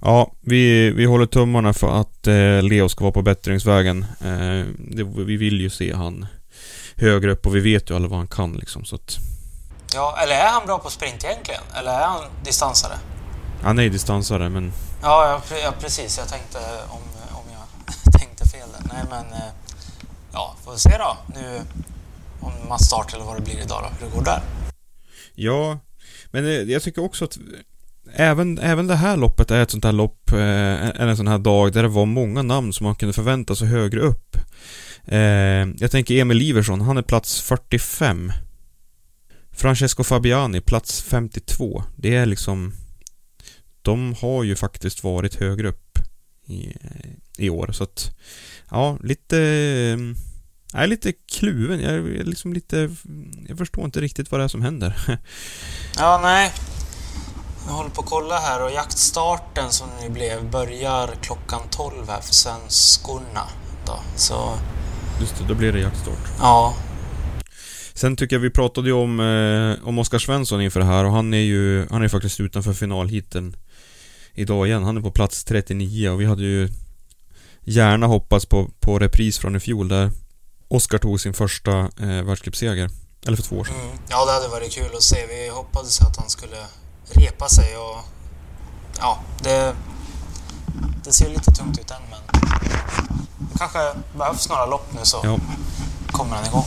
Ja, 0.00 0.32
vi, 0.40 0.90
vi 0.90 1.04
håller 1.04 1.26
tummarna 1.26 1.72
för 1.72 2.00
att 2.00 2.26
eh, 2.26 2.62
Leo 2.62 2.88
ska 2.88 3.04
vara 3.04 3.12
på 3.12 3.22
bättringsvägen. 3.22 4.06
Eh, 4.20 4.66
det, 4.78 5.04
vi 5.04 5.36
vill 5.36 5.60
ju 5.60 5.70
se 5.70 5.94
han 5.94 6.26
högre 6.96 7.32
upp 7.32 7.46
och 7.46 7.56
vi 7.56 7.60
vet 7.60 7.90
ju 7.90 7.96
alla 7.96 8.08
vad 8.08 8.18
han 8.18 8.26
kan 8.26 8.52
liksom 8.52 8.84
så 8.84 8.94
att... 8.94 9.16
Ja, 9.94 10.18
eller 10.22 10.34
är 10.34 10.48
han 10.48 10.66
bra 10.66 10.78
på 10.78 10.90
sprint 10.90 11.24
egentligen? 11.24 11.62
Eller 11.74 11.90
är 11.92 12.06
han 12.06 12.20
distansare? 12.44 12.98
Han 13.62 13.78
är 13.78 13.88
distansare 13.88 14.48
men... 14.48 14.72
Ja, 15.02 15.42
ja, 15.50 15.56
ja 15.62 15.74
precis. 15.80 16.18
Jag 16.18 16.28
tänkte 16.28 16.58
om, 16.88 17.00
om 17.30 17.44
jag 17.52 18.12
tänkte 18.20 18.48
fel 18.48 18.68
där. 18.72 18.94
Nej 18.94 19.04
men... 19.10 19.32
Eh, 19.32 19.52
ja, 20.32 20.56
får 20.64 20.72
vi 20.72 20.78
se 20.78 20.98
då 20.98 21.16
nu 21.34 21.60
om 22.40 22.52
massstart 22.68 23.14
eller 23.14 23.24
vad 23.24 23.36
det 23.36 23.42
blir 23.42 23.62
idag 23.62 23.82
då, 23.82 23.88
hur 23.98 24.10
det 24.10 24.16
går 24.16 24.24
där. 24.24 24.42
Ja, 25.34 25.78
men 26.30 26.44
eh, 26.44 26.50
jag 26.50 26.82
tycker 26.82 27.04
också 27.04 27.24
att 27.24 27.38
även, 28.14 28.58
även 28.58 28.86
det 28.86 28.94
här 28.94 29.16
loppet 29.16 29.50
är 29.50 29.62
ett 29.62 29.70
sånt 29.70 29.84
här 29.84 29.92
lopp, 29.92 30.32
eh, 30.32 30.38
eller 30.88 31.08
en 31.08 31.16
sån 31.16 31.28
här 31.28 31.38
dag 31.38 31.72
där 31.72 31.82
det 31.82 31.88
var 31.88 32.06
många 32.06 32.42
namn 32.42 32.72
som 32.72 32.84
man 32.84 32.94
kunde 32.94 33.12
förvänta 33.12 33.56
sig 33.56 33.68
högre 33.68 34.00
upp. 34.00 34.36
Jag 35.78 35.90
tänker 35.90 36.14
Emil 36.14 36.42
Iversson, 36.42 36.80
han 36.80 36.98
är 36.98 37.02
plats 37.02 37.40
45. 37.40 38.32
Francesco 39.52 40.04
Fabiani, 40.04 40.60
plats 40.60 41.02
52. 41.02 41.82
Det 41.96 42.16
är 42.16 42.26
liksom... 42.26 42.72
De 43.82 44.14
har 44.20 44.42
ju 44.44 44.56
faktiskt 44.56 45.04
varit 45.04 45.34
högre 45.34 45.68
upp 45.68 45.98
i, 46.46 46.76
i 47.38 47.50
år, 47.50 47.72
så 47.72 47.84
att... 47.84 48.10
Ja, 48.70 48.98
lite... 49.02 49.36
Jag 50.72 50.82
är 50.82 50.86
lite 50.86 51.12
kluven. 51.12 51.80
Jag 51.80 51.92
är 51.94 52.24
liksom 52.24 52.52
lite... 52.52 52.90
Jag 53.48 53.58
förstår 53.58 53.84
inte 53.84 54.00
riktigt 54.00 54.30
vad 54.30 54.40
det 54.40 54.44
är 54.44 54.48
som 54.48 54.62
händer. 54.62 54.96
Ja, 55.98 56.20
nej. 56.22 56.52
Jag 57.66 57.72
håller 57.72 57.90
på 57.90 58.00
att 58.00 58.08
kolla 58.08 58.38
här 58.38 58.64
och 58.64 58.70
jaktstarten 58.72 59.70
som 59.70 59.88
nu 60.02 60.10
blev 60.10 60.50
börjar 60.50 61.10
klockan 61.22 61.60
12 61.70 62.08
här 62.08 62.20
för 62.20 62.34
svenskorna. 62.34 63.48
Då. 63.86 64.00
Så 64.16 64.54
Just 65.20 65.38
det, 65.38 65.44
då 65.48 65.54
blir 65.54 65.72
det 65.72 65.80
jaktstart. 65.80 66.32
ja, 66.38 66.74
Sen 67.94 68.16
tycker 68.16 68.36
jag 68.36 68.40
vi 68.40 68.50
pratade 68.50 68.88
ju 68.88 68.92
om, 68.94 69.20
eh, 69.20 69.88
om 69.88 69.98
Oskar 69.98 70.18
Svensson 70.18 70.60
inför 70.60 70.80
det 70.80 70.86
här 70.86 71.04
och 71.04 71.12
han 71.12 71.34
är 71.34 71.38
ju, 71.38 71.86
han 71.90 72.02
är 72.02 72.08
faktiskt 72.08 72.40
utanför 72.40 72.72
finalhiten 72.72 73.56
idag 74.34 74.66
igen. 74.66 74.84
Han 74.84 74.96
är 74.96 75.00
på 75.00 75.10
plats 75.10 75.44
39 75.44 76.08
och 76.10 76.20
vi 76.20 76.24
hade 76.24 76.42
ju 76.42 76.68
gärna 77.64 78.06
hoppats 78.06 78.46
på, 78.46 78.70
på 78.80 78.98
repris 78.98 79.38
från 79.38 79.56
i 79.56 79.60
fjol 79.60 79.88
där 79.88 80.10
Oskar 80.68 80.98
tog 80.98 81.20
sin 81.20 81.34
första 81.34 81.78
eh, 81.78 82.22
världscupseger. 82.22 82.90
Eller 83.26 83.36
för 83.36 83.42
två 83.44 83.56
år 83.56 83.64
sedan. 83.64 83.74
mm, 83.84 83.96
ja, 84.08 84.24
det 84.26 84.32
hade 84.32 84.48
varit 84.48 84.72
kul 84.72 84.94
att 84.96 85.02
se. 85.02 85.26
Vi 85.28 85.48
hoppades 85.48 86.00
att 86.00 86.16
han 86.16 86.30
skulle 86.30 86.56
repa 87.12 87.48
sig 87.48 87.76
och 87.76 87.98
ja, 88.98 89.22
det, 89.42 89.74
det 91.04 91.12
ser 91.12 91.28
lite 91.30 91.50
tungt 91.50 91.78
ut 91.78 91.90
än 91.90 91.96
men 92.10 92.20
det 93.52 93.58
kanske 93.58 93.78
behövs 94.18 94.48
några 94.48 94.66
lopp 94.66 94.92
nu 94.94 95.00
så 95.02 95.20
Ja. 95.24 95.38
kommer 96.06 96.36
han 96.36 96.46
igång. 96.46 96.64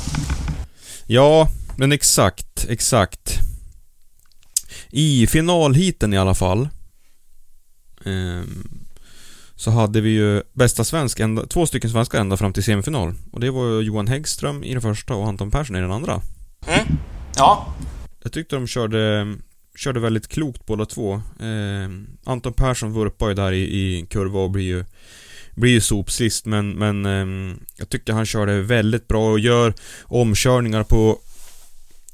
Ja, 1.08 1.50
men 1.78 1.92
exakt, 1.92 2.66
exakt. 2.70 3.34
I 4.90 5.28
finalhiten 5.28 6.14
i 6.14 6.18
alla 6.18 6.36
fall 6.36 6.70
så 9.56 9.72
hade 9.72 10.02
vi 10.02 10.10
ju 10.10 10.42
bästa 10.54 10.84
svensk, 10.84 11.20
ända, 11.20 11.46
två 11.46 11.66
stycken 11.66 11.90
svenskar 11.90 12.20
ända 12.20 12.38
fram 12.38 12.54
till 12.54 12.64
semifinal. 12.64 13.14
Och 13.32 13.40
det 13.40 13.52
var 13.52 13.82
Johan 13.82 14.08
Häggström 14.08 14.64
i 14.64 14.74
den 14.74 14.82
första 14.82 15.16
och 15.16 15.28
Anton 15.28 15.52
Persson 15.52 15.76
i 15.76 15.82
den 15.82 15.92
andra. 15.92 16.22
Mm. 16.68 16.88
Ja, 17.36 17.74
Jag 18.24 18.32
tyckte 18.32 18.56
de 18.56 18.68
körde, 18.68 19.36
körde 19.76 20.00
väldigt 20.00 20.28
klokt 20.28 20.66
båda 20.66 20.86
två. 20.86 21.22
Ehm, 21.40 22.08
Anton 22.24 22.54
Persson 22.54 22.94
vurpar 22.94 23.28
ju 23.28 23.34
där 23.34 23.52
i, 23.52 23.62
i 23.62 24.06
kurva 24.10 24.40
och 24.40 24.52
blir 24.52 24.64
ju 24.64 24.86
blir 25.56 25.72
ju 25.72 25.82
sopsist 25.82 26.46
men, 26.46 26.70
men 26.72 27.06
ehm, 27.06 27.60
jag 27.78 27.90
tycker 27.90 28.14
han 28.14 28.26
körde 28.26 28.62
väldigt 28.62 29.08
bra 29.08 29.32
och 29.32 29.40
gör 29.40 29.74
omkörningar 30.04 30.84
på 30.84 31.20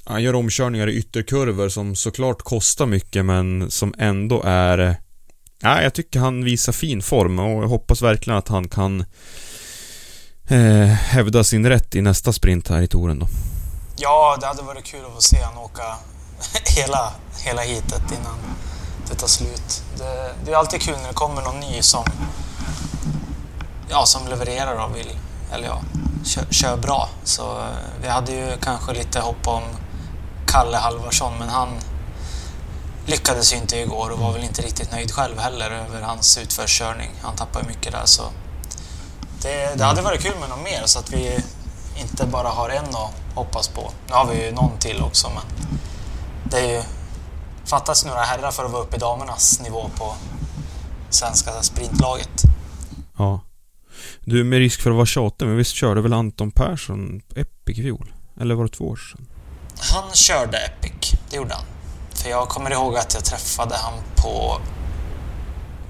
Han 0.06 0.24
gör 0.24 0.36
omkörningar 0.36 0.88
i 0.88 0.94
ytterkurvor 0.94 1.70
som 1.70 1.96
såklart 1.96 2.42
kostar 2.42 2.86
mycket 2.86 3.26
men 3.26 3.72
som 3.72 3.94
ändå 3.98 4.42
är 4.46 4.78
eh, 4.78 4.96
Ja, 5.62 5.82
jag 5.82 5.94
tycker 5.94 6.20
han 6.20 6.44
visar 6.44 6.74
fin 6.74 7.02
form 7.02 7.40
och 7.40 7.64
jag 7.64 7.68
hoppas 7.68 8.02
verkligen 8.02 8.38
att 8.38 8.48
han 8.48 8.70
kan 8.70 9.06
eh, 10.48 10.86
hävda 10.86 11.44
sin 11.44 11.70
rätt 11.70 11.96
i 11.96 12.02
nästa 12.02 12.34
sprint 12.34 12.68
här 12.68 12.82
i 12.82 12.88
touren 12.88 13.20
då. 13.20 13.28
ja, 13.98 14.38
det 14.40 14.46
hade 14.46 14.62
varit 14.62 14.84
kul 14.86 15.06
att 15.06 15.14
få 15.14 15.22
se 15.22 15.38
han 15.42 15.58
åka 15.58 15.84
hela, 16.78 17.14
hela 17.46 17.62
hitet 17.62 18.12
innan 18.12 18.38
det 19.10 19.16
tar 19.16 19.28
slut. 19.28 19.84
Det, 19.98 20.36
det 20.46 20.52
är 20.52 20.56
alltid 20.56 20.82
kul 20.82 20.96
när 21.02 21.08
det 21.08 21.14
kommer 21.14 21.42
någon 21.42 21.60
ny 21.60 21.82
som 21.82 22.04
ja, 23.90 24.06
som 24.06 24.28
levererar 24.28 24.86
och 24.86 24.96
vill, 24.96 25.18
eller 25.54 25.68
ja, 25.68 25.82
kör, 26.26 26.46
kör 26.50 26.78
bra. 26.78 27.10
Så 27.24 27.60
eh, 27.60 28.02
vi 28.02 28.08
hade 28.08 28.32
ju 28.32 28.48
kanske 28.62 28.94
lite 28.94 29.20
hopp 29.20 29.48
om 29.48 29.64
Kalle 30.48 30.78
Halvarsson, 30.78 31.34
men 31.40 31.50
han 31.50 31.70
lyckades 33.12 33.54
ju 33.54 33.58
inte 33.58 33.78
igår 33.78 34.10
och 34.10 34.20
var 34.20 34.34
väl 34.34 34.44
inte 34.44 34.62
riktigt 34.62 34.92
nöjd 34.92 35.12
själv 35.12 35.38
heller 35.38 35.72
över 35.72 36.02
hans 36.02 36.38
utförskörning. 36.38 37.12
Han 37.22 37.36
tappade 37.36 37.68
mycket 37.68 37.92
där 37.92 38.06
så 38.06 38.24
det, 39.42 39.78
det 39.78 39.84
hade 39.84 40.02
varit 40.02 40.22
kul 40.22 40.40
med 40.40 40.50
någon 40.50 40.64
mer 40.64 40.82
så 40.86 41.00
att 41.00 41.14
vi 41.14 41.40
inte 42.02 42.26
bara 42.26 42.48
har 42.48 42.70
en 42.70 42.86
att 42.86 43.36
hoppas 43.36 43.68
på. 43.68 43.92
Nu 44.08 44.14
har 44.14 44.26
vi 44.26 44.46
ju 44.46 44.52
någon 44.52 44.78
till 44.80 45.02
också 45.02 45.30
men 45.30 45.44
det 46.52 46.60
är 46.60 46.78
ju 46.78 46.84
fattas 47.66 48.06
några 48.06 48.22
herrar 48.22 48.52
för 48.52 48.66
att 48.66 48.72
vara 48.72 48.84
uppe 48.84 48.96
i 48.96 49.00
damernas 49.00 49.62
nivå 49.62 49.90
på 49.98 50.16
svenska 51.10 51.52
sprintlaget. 51.62 52.42
Ja. 53.18 53.42
Du, 54.20 54.44
med 54.44 54.60
risk 54.60 54.82
för 54.82 54.90
att 54.90 54.96
vara 54.96 55.06
tjatig, 55.06 55.46
men 55.46 55.58
visst 55.58 55.76
körde 55.76 56.02
väl 56.02 56.14
Anton 56.14 56.52
Persson 56.52 57.22
Epic 57.36 57.80
i 57.80 57.82
fjol? 57.82 58.14
Eller 58.42 58.56
var 58.56 58.64
det 58.64 58.70
två 58.70 58.86
år 58.88 58.96
sedan? 58.96 59.28
Han 59.80 60.12
körde 60.14 60.58
Epic, 60.58 61.12
det 61.30 61.36
gjorde 61.36 61.54
han. 61.54 61.66
För 62.22 62.30
jag 62.30 62.50
kommer 62.50 62.72
ihåg 62.72 62.98
att 62.98 63.14
jag 63.14 63.26
träffade 63.26 63.76
han 63.78 63.94
på, 64.16 64.58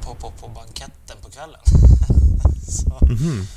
på, 0.02 0.16
på, 0.16 0.32
på 0.32 0.48
banketten 0.48 1.18
på 1.22 1.30
kvällen. 1.30 1.60
Så, 2.70 3.06
Mhm. 3.06 3.48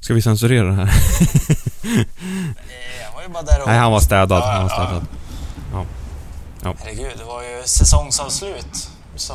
Ska 0.00 0.14
vi 0.14 0.22
censurera 0.22 0.66
det 0.68 0.74
här? 0.74 0.82
eh, 0.84 2.04
han 3.04 3.14
var 3.14 3.22
ju 3.22 3.28
bara 3.28 3.42
där 3.42 3.60
och... 3.62 3.66
Nej, 3.68 3.78
han 3.78 3.92
var 3.92 4.00
städad. 4.00 4.38
Ja, 4.42 4.46
Han 4.46 4.62
var 4.64 4.70
ja, 4.70 4.86
städad. 4.86 5.06
Herregud, 6.78 7.12
det 7.18 7.24
var 7.24 7.42
ju 7.42 7.62
säsongsavslut. 7.64 8.90
Så 9.16 9.34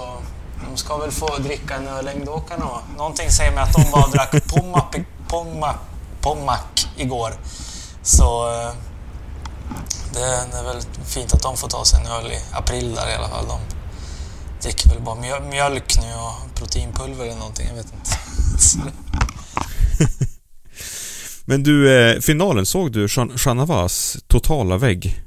de 0.70 0.78
ska 0.78 0.98
väl 0.98 1.12
få 1.12 1.38
dricka 1.38 1.76
en 1.76 1.88
öl 1.88 2.06
längdåkarna 2.06 2.66
Någonting 2.98 3.30
säger 3.32 3.52
mig 3.52 3.64
att 3.64 3.74
de 3.74 3.92
bara 3.92 4.08
drack 4.08 4.48
Pommac, 4.48 4.86
Pommac, 5.28 5.76
Pommac 6.22 6.60
igår. 6.98 7.34
Så 8.04 8.52
eh, 8.62 8.72
det, 10.14 10.20
är 10.58 10.64
väl 10.64 10.82
fint 11.06 11.34
att 11.34 11.42
de 11.42 11.58
får 11.58 11.68
ta 11.68 11.86
sig 11.86 12.00
en 12.00 12.08
öl 12.12 12.32
i 12.32 12.40
april 12.52 12.96
där 12.96 13.10
i 13.12 13.16
alla 13.16 13.30
fall. 13.30 13.46
De 13.48 13.60
dricker 14.62 14.90
väl 14.90 15.02
bara 15.02 15.16
mjö- 15.16 15.50
mjölk 15.50 15.98
nu 16.02 16.14
och 16.14 16.56
proteinpulver 16.56 17.26
eller 17.26 17.36
någonting, 17.36 17.68
jag 17.68 17.76
vet 17.76 17.94
inte. 17.94 18.12
Men 21.46 21.64
du, 21.64 22.00
eh, 22.12 22.20
finalen, 22.20 22.66
såg 22.66 22.92
du 22.92 23.08
Shanavas 23.38 24.18
totala 24.28 24.78
vägg? 24.78 25.24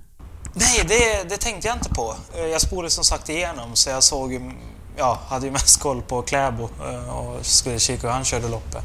Nej, 0.54 0.84
det, 0.88 1.28
det 1.28 1.36
tänkte 1.36 1.68
jag 1.68 1.76
inte 1.76 1.88
på. 1.88 2.14
Eh, 2.36 2.46
Jag 2.46 2.60
spolade 2.60 2.90
som 2.90 3.04
sagt 3.04 3.28
igenom 3.28 3.76
så 3.76 3.90
jag 3.90 4.02
såg 4.02 4.52
ja, 4.96 5.18
hade 5.28 5.46
ju 5.46 5.52
mest 5.52 5.80
koll 5.80 6.02
på 6.02 6.22
Kläbo 6.22 6.68
eh, 6.84 7.08
och 7.18 7.46
skulle 7.46 7.78
kika 7.78 8.06
hur 8.06 8.14
han 8.14 8.24
körde 8.24 8.48
loppet. 8.48 8.82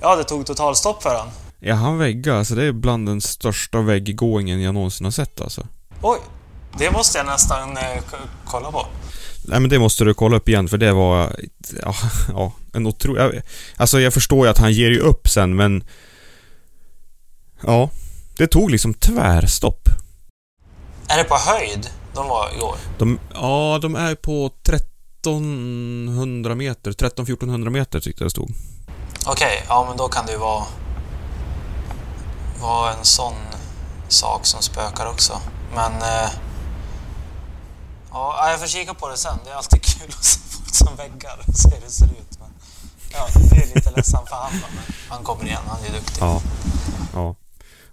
Ja, 0.00 0.16
det 0.16 0.24
tog 0.24 0.46
totalstopp 0.46 1.02
för 1.02 1.14
han. 1.14 1.28
Ja, 1.60 1.74
han 1.74 1.98
väggar, 1.98 2.34
alltså 2.34 2.54
det 2.54 2.64
är 2.64 2.72
bland 2.72 3.08
den 3.08 3.20
största 3.20 3.80
vägggåingen 3.80 4.62
jag 4.62 4.74
någonsin 4.74 5.04
har 5.04 5.10
sett 5.10 5.40
alltså. 5.40 5.66
Oj! 6.02 6.18
Det 6.78 6.90
måste 6.90 7.18
jag 7.18 7.26
nästan 7.26 7.76
eh, 7.76 8.02
kolla 8.44 8.72
på. 8.72 8.86
Nej 9.44 9.60
men 9.60 9.70
det 9.70 9.78
måste 9.78 10.04
du 10.04 10.14
kolla 10.14 10.36
upp 10.36 10.48
igen 10.48 10.68
för 10.68 10.78
det 10.78 10.92
var... 10.92 11.36
Ja, 11.82 11.94
ja 12.28 12.52
en 12.72 12.86
otrolig... 12.86 13.42
Alltså 13.76 14.00
jag 14.00 14.14
förstår 14.14 14.46
ju 14.46 14.50
att 14.50 14.58
han 14.58 14.72
ger 14.72 14.90
ju 14.90 14.98
upp 14.98 15.28
sen 15.28 15.56
men... 15.56 15.84
Ja. 17.62 17.90
Det 18.36 18.46
tog 18.46 18.70
liksom 18.70 18.94
tvärstopp. 18.94 19.88
Är 21.08 21.18
det 21.18 21.24
på 21.24 21.36
höjd 21.36 21.90
de 22.14 22.28
var 22.28 22.50
igår? 22.56 22.76
De, 22.98 23.18
ja, 23.34 23.78
de 23.82 23.94
är 23.94 24.14
på 24.14 24.50
1300 25.24 26.54
meter. 26.54 26.92
13-1400 26.92 27.70
meter 27.70 28.00
tyckte 28.00 28.22
jag 28.22 28.26
det 28.26 28.30
stod. 28.30 28.50
Okej, 29.26 29.46
okay, 29.46 29.58
ja 29.68 29.86
men 29.88 29.96
då 29.96 30.08
kan 30.08 30.26
det 30.26 30.32
ju 30.32 30.38
vara... 30.38 30.64
Vara 32.60 32.92
en 32.92 33.04
sån 33.04 33.34
sak 34.08 34.46
som 34.46 34.62
spökar 34.62 35.06
också. 35.06 35.40
Men... 35.74 35.92
Eh, 35.92 36.30
ja, 38.10 38.50
jag 38.50 38.60
får 38.60 38.66
kika 38.66 38.94
på 38.94 39.08
det 39.08 39.16
sen. 39.16 39.38
Det 39.44 39.50
är 39.50 39.54
alltid 39.54 39.82
kul 39.98 40.08
att 40.08 40.24
se 40.24 40.40
folk 40.50 40.74
som 40.74 40.96
väggar 40.96 41.38
och 41.46 41.54
se 41.54 41.68
hur 41.74 41.80
det 41.80 41.90
ser 41.90 42.06
ut. 42.06 42.38
Men, 42.40 42.48
ja, 43.12 43.28
det 43.50 43.56
är 43.56 43.74
lite 43.74 43.90
ledsamt 43.90 44.28
för 44.28 44.36
han 44.36 44.52
men 44.52 44.94
han 45.08 45.24
kommer 45.24 45.44
igen. 45.44 45.62
Han 45.68 45.84
är 45.84 45.92
duktig. 45.92 46.22
Ja. 46.22 46.40
ja. 47.14 47.34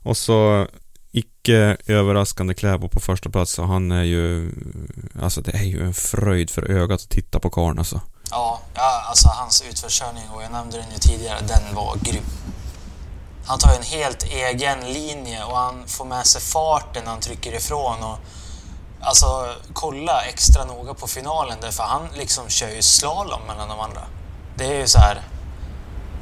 Och 0.04 0.18
så 0.18 0.68
icke 1.12 1.78
överraskande 1.86 2.54
Kläbo 2.54 2.90
på 2.90 3.00
första 3.00 3.30
plats 3.30 3.60
och 3.60 3.68
han 3.68 3.92
är 3.92 4.04
ju... 4.04 4.52
Alltså 5.22 5.42
det 5.42 5.52
är 5.52 5.64
ju 5.64 5.84
en 5.86 5.94
fröjd 5.94 6.50
för 6.50 6.72
ögat 6.72 7.02
att 7.02 7.10
titta 7.10 7.40
på 7.40 7.50
karln 7.50 7.80
alltså. 7.80 8.02
Ja, 8.32 8.60
ja, 8.74 9.04
alltså 9.10 9.28
hans 9.28 9.64
utförskörning 9.70 10.24
och 10.30 10.44
jag 10.44 10.52
nämnde 10.52 10.78
den 10.78 10.92
ju 10.92 10.98
tidigare, 10.98 11.40
den 11.48 11.76
var 11.76 11.96
grym. 12.02 12.24
Han 13.48 13.60
tar 13.60 13.74
en 13.74 13.84
helt 13.84 14.24
egen 14.24 14.94
linje 14.94 15.44
och 15.44 15.58
han 15.58 15.88
får 15.88 16.06
med 16.06 16.26
sig 16.26 16.42
farten 16.42 17.04
när 17.04 17.12
han 17.12 17.20
trycker 17.20 17.56
ifrån 17.56 18.04
och 18.04 18.18
alltså 19.02 19.26
kolla 19.74 20.22
extra 20.22 20.66
noga 20.66 20.94
på 20.94 21.08
finalen 21.08 21.58
därför 21.62 21.84
han 21.84 22.08
liksom 22.18 22.50
kör 22.50 22.70
ju 22.70 22.82
slalom 22.82 23.42
mellan 23.48 23.70
de 23.70 23.80
andra. 23.80 24.02
Det 24.58 24.66
är 24.66 24.80
ju 24.80 24.88
så 24.88 25.00
här 25.00 25.22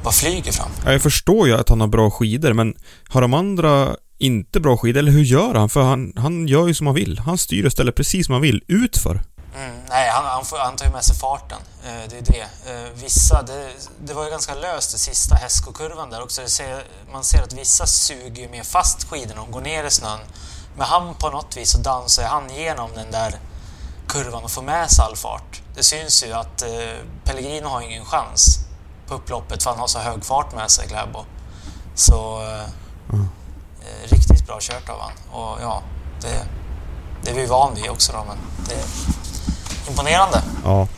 vad 0.02 0.14
flyger 0.14 0.52
fram. 0.52 0.70
Jag 0.84 1.02
förstår 1.02 1.48
ju 1.48 1.54
att 1.54 1.68
han 1.68 1.80
har 1.80 1.88
bra 1.88 2.10
skidor 2.10 2.52
men 2.52 2.74
har 3.08 3.20
de 3.20 3.34
andra 3.34 3.96
inte 4.18 4.60
bra 4.60 4.76
skidor, 4.76 4.98
eller 4.98 5.12
hur 5.12 5.22
gör 5.22 5.54
han? 5.54 5.68
För 5.68 5.82
han, 5.82 6.12
han 6.16 6.48
gör 6.48 6.66
ju 6.66 6.74
som 6.74 6.86
han 6.86 6.96
vill. 6.96 7.18
Han 7.18 7.38
styr 7.38 7.64
och 7.64 7.72
ställer 7.72 7.92
precis 7.92 8.26
som 8.26 8.32
han 8.32 8.42
vill, 8.42 8.64
utför. 8.68 9.20
Mm, 9.56 9.80
nej, 9.88 10.10
han, 10.10 10.24
han, 10.24 10.44
får, 10.44 10.58
han 10.58 10.76
tar 10.76 10.86
ju 10.86 10.92
med 10.92 11.04
sig 11.04 11.16
farten. 11.16 11.58
Eh, 11.84 12.08
det 12.08 12.16
är 12.18 12.22
det. 12.22 12.72
Eh, 12.72 12.90
vissa, 12.94 13.42
det, 13.42 13.70
det 14.00 14.14
var 14.14 14.24
ju 14.24 14.30
ganska 14.30 14.54
löst 14.54 14.92
det 14.92 14.98
sista 14.98 15.34
hästskokurvan 15.34 16.10
där 16.10 16.22
också. 16.22 16.48
Ser, 16.48 16.84
man 17.12 17.24
ser 17.24 17.42
att 17.42 17.52
vissa 17.52 17.86
suger 17.86 18.42
ju 18.42 18.48
mer 18.48 18.62
fast 18.62 19.04
skidorna 19.04 19.42
och 19.42 19.50
går 19.50 19.60
ner 19.60 19.84
i 19.84 19.90
snön. 19.90 20.18
Men 20.76 20.86
han 20.86 21.14
på 21.14 21.30
något 21.30 21.56
vis 21.56 21.70
så 21.70 21.78
dansar 21.78 22.22
han 22.22 22.50
igenom 22.50 22.90
den 22.94 23.10
där 23.10 23.40
kurvan 24.08 24.44
och 24.44 24.50
får 24.50 24.62
med 24.62 24.90
sig 24.90 25.04
all 25.04 25.16
fart. 25.16 25.62
Det 25.74 25.82
syns 25.82 26.24
ju 26.24 26.32
att 26.32 26.62
eh, 26.62 26.96
Pellegrino 27.24 27.68
har 27.68 27.80
ingen 27.80 28.04
chans 28.04 28.58
på 29.06 29.14
upploppet 29.14 29.62
för 29.62 29.70
han 29.70 29.78
har 29.78 29.86
så 29.86 29.98
hög 29.98 30.24
fart 30.24 30.54
med 30.54 30.70
sig, 30.70 30.88
Kläbo. 30.88 31.24
Så... 31.94 32.42
Eh, 32.42 32.64
mm. 33.12 33.28
Riktigt 34.04 34.46
bra 34.46 34.58
kört 34.60 34.88
av 34.88 35.00
han. 35.00 35.40
Och 35.40 35.62
ja, 35.62 35.82
det, 36.20 36.46
det 37.22 37.30
är 37.30 37.34
vi 37.34 37.46
van 37.46 37.74
vid 37.74 37.90
också 37.90 38.12
då, 38.12 38.24
men 38.24 38.38
det 38.68 38.84
imponerande. 39.88 40.42
Ja. 40.64 40.88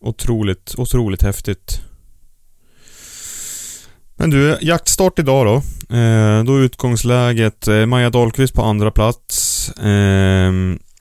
Otroligt, 0.00 0.74
otroligt 0.78 1.22
häftigt. 1.22 1.80
Men 4.16 4.30
du, 4.30 4.58
jaktstart 4.60 5.18
idag 5.18 5.46
då. 5.46 5.54
Eh, 5.96 6.44
då 6.44 6.56
är 6.56 6.60
utgångsläget 6.60 7.68
eh, 7.68 7.86
Maja 7.86 8.10
Dahlqvist 8.10 8.54
på 8.54 8.62
andra 8.62 8.90
plats. 8.90 9.68
Eh, 9.70 10.52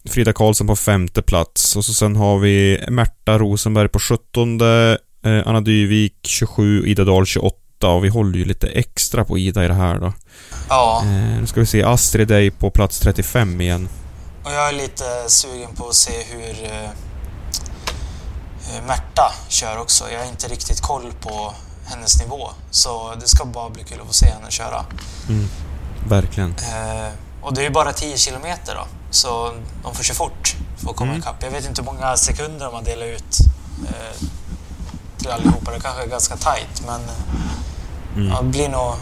Frida 0.10 0.34
Karlsson 0.34 0.68
på 0.68 0.76
femte 0.76 1.22
plats. 1.22 1.76
Och 1.76 1.86
så 1.86 1.94
sen 1.94 2.16
har 2.16 2.40
vi 2.40 2.86
Märta 2.90 3.38
Rosenberg 3.38 3.90
på 3.90 4.00
sjuttonde. 4.00 4.98
Eh, 5.26 5.42
Anna 5.46 5.62
Dyvik 5.62 6.18
27, 6.24 6.88
Ida 6.88 7.04
Dahl 7.04 7.26
28 7.26 7.88
och 7.88 8.06
vi 8.06 8.10
håller 8.10 8.38
ju 8.38 8.46
lite 8.46 8.68
extra 8.68 9.26
på 9.26 9.38
Ida 9.38 9.66
i 9.66 9.68
det 9.68 9.74
här 9.74 10.00
då. 10.00 10.14
Ja. 10.70 11.02
Eh, 11.06 11.40
nu 11.40 11.48
ska 11.48 11.60
vi 11.60 11.66
se, 11.66 11.84
Astrid 11.84 12.32
är 12.32 12.50
på 12.50 12.72
plats 12.72 13.00
35 13.00 13.62
igen. 13.62 13.90
Och 14.44 14.52
jag 14.52 14.70
är 14.70 14.74
lite 14.74 15.04
sugen 15.28 15.76
på 15.76 15.88
att 15.88 15.96
se 15.96 16.12
hur 16.32 16.66
eh, 16.66 16.90
Märta 18.88 19.34
kör 19.48 19.78
också. 19.78 20.12
Jag 20.12 20.20
har 20.20 20.26
inte 20.26 20.48
riktigt 20.48 20.82
koll 20.82 21.14
på 21.22 21.54
hennes 21.86 22.22
nivå. 22.22 22.50
Så 22.72 23.16
det 23.16 23.28
ska 23.28 23.46
bara 23.46 23.70
bli 23.70 23.84
kul 23.84 24.02
att 24.02 24.08
få 24.08 24.14
se 24.14 24.26
henne 24.26 24.52
köra. 24.52 24.86
Mm, 25.30 25.50
verkligen. 26.08 26.50
Eh, 26.50 27.10
och 27.42 27.54
det 27.54 27.62
är 27.62 27.64
ju 27.64 27.70
bara 27.70 27.94
10 27.94 28.18
kilometer 28.18 28.76
då. 28.76 28.88
Så 29.12 29.54
de 29.84 29.96
får 29.96 30.04
köra 30.04 30.16
fort 30.16 30.56
för 30.78 30.90
att 30.90 30.96
komma 30.96 31.12
mm. 31.12 31.22
ikapp. 31.22 31.44
Jag 31.44 31.52
vet 31.52 31.66
inte 31.66 31.82
hur 31.82 31.86
många 31.86 32.18
sekunder 32.18 32.72
man 32.72 32.84
delar 32.84 33.06
ut 33.06 33.38
eh, 33.88 34.28
till 35.18 35.32
allihopa. 35.32 35.72
Det 35.72 35.80
kanske 35.80 36.04
är 36.04 36.08
ganska 36.08 36.36
tajt 36.38 36.84
men 36.86 37.02
mm. 38.16 38.28
ja, 38.28 38.42
det 38.42 38.48
blir 38.48 38.70
nog 38.70 38.94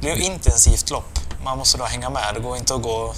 det 0.00 0.14
blir 0.14 0.24
intensivt 0.24 0.90
lopp. 0.90 1.18
Man 1.44 1.58
måste 1.58 1.78
då 1.78 1.84
hänga 1.84 2.10
med. 2.10 2.34
Det 2.34 2.40
går 2.40 2.56
inte 2.56 2.74
att 2.74 2.82
gå 2.82 2.90
och 2.90 3.16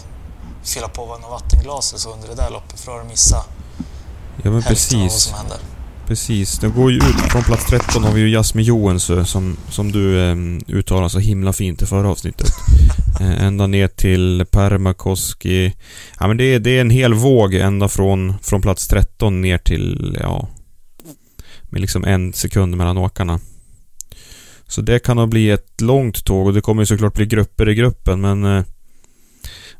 fylla 0.64 0.88
på 0.88 1.06
något 1.06 1.30
vattenglas 1.30 1.92
och 1.92 2.00
så 2.00 2.12
under 2.12 2.28
det 2.28 2.34
där 2.34 2.50
loppet 2.50 2.80
för 2.80 2.86
då 2.86 2.92
har 2.92 3.02
du 3.02 3.08
missat 3.08 3.48
ja, 4.42 4.50
men 4.50 4.62
precis. 4.62 4.94
av 4.94 5.00
vad 5.00 5.12
som 5.12 5.38
händer. 5.38 5.58
Precis, 6.06 6.58
det 6.58 6.68
går 6.68 6.92
ju 6.92 6.96
ut 6.96 7.32
från 7.32 7.42
plats 7.42 7.66
13 7.66 8.04
har 8.04 8.12
vi 8.12 8.20
ju 8.20 8.30
Jasmin 8.30 8.64
Joensö 8.64 9.24
som, 9.24 9.56
som 9.70 9.92
du 9.92 10.20
eh, 10.20 10.36
uttalade 10.68 11.10
så 11.10 11.18
himla 11.18 11.52
fint 11.52 11.82
i 11.82 11.86
förra 11.86 12.08
avsnittet. 12.08 12.48
eh, 13.20 13.44
ända 13.44 13.66
ner 13.66 13.88
till 13.88 14.46
Permakoski. 14.50 15.74
Ja 16.20 16.28
men 16.28 16.36
det 16.36 16.44
är, 16.44 16.58
det 16.58 16.70
är 16.70 16.80
en 16.80 16.90
hel 16.90 17.14
våg 17.14 17.54
ända 17.54 17.88
från, 17.88 18.34
från 18.42 18.62
plats 18.62 18.88
13 18.88 19.40
ner 19.40 19.58
till, 19.58 20.16
ja... 20.20 20.48
Med 21.62 21.80
liksom 21.80 22.04
en 22.04 22.32
sekund 22.32 22.76
mellan 22.76 22.98
åkarna. 22.98 23.40
Så 24.66 24.80
det 24.80 24.98
kan 24.98 25.16
nog 25.16 25.28
bli 25.28 25.50
ett 25.50 25.80
långt 25.80 26.24
tåg 26.24 26.46
och 26.46 26.54
det 26.54 26.60
kommer 26.60 26.82
ju 26.82 26.86
såklart 26.86 27.14
bli 27.14 27.26
grupper 27.26 27.68
i 27.68 27.74
gruppen 27.74 28.20
men 28.20 28.44
eh, 28.44 28.64